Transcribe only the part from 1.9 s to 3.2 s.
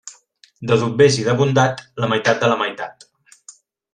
la meitat de la meitat.